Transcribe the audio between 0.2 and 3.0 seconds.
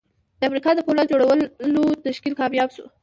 د امریکا د پولاد جوړولو تشکیل کامیاب شو